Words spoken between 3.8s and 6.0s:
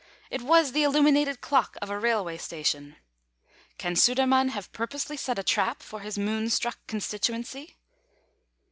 Sudermann have purposely set a trap for